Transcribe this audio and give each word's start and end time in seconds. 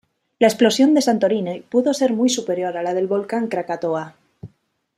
La 0.39 0.47
explosión 0.47 0.95
de 0.95 1.01
Santorini 1.03 1.59
pudo 1.59 1.93
ser 1.93 2.11
muy 2.11 2.27
superior 2.27 2.75
a 2.75 2.81
la 2.81 2.95
del 2.95 3.05
volcán 3.05 3.47
Krakatoa. 3.49 4.15